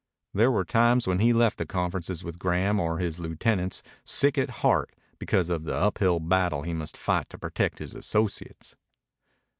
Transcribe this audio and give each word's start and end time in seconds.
There 0.33 0.49
were 0.49 0.65
times 0.65 1.05
when 1.05 1.19
he 1.19 1.31
left 1.31 1.59
the 1.59 1.65
conferences 1.67 2.23
with 2.23 2.39
Graham 2.39 2.79
or 2.79 2.97
his 2.97 3.19
lieutenants 3.19 3.83
sick 4.03 4.35
at 4.35 4.49
heart 4.65 4.95
because 5.19 5.51
of 5.51 5.63
the 5.65 5.75
uphill 5.75 6.19
battle 6.19 6.63
he 6.63 6.73
must 6.73 6.97
fight 6.97 7.29
to 7.29 7.37
protect 7.37 7.77
his 7.77 7.93
associates. 7.93 8.75